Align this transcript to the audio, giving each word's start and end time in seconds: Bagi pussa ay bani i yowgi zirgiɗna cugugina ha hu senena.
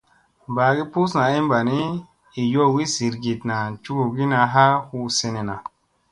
Bagi 0.55 0.83
pussa 0.91 1.19
ay 1.27 1.37
bani 1.51 1.79
i 2.41 2.43
yowgi 2.53 2.85
zirgiɗna 2.93 3.55
cugugina 3.83 4.39
ha 4.53 4.63
hu 4.87 4.97
senena. 5.17 5.55